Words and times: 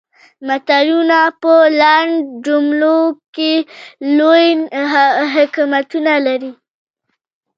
متلونه 0.47 1.19
په 1.41 1.53
لنډو 1.79 2.27
جملو 2.45 2.99
کې 3.35 3.53
لوی 4.17 4.45
حکمتونه 5.33 6.13
لري 6.25 6.51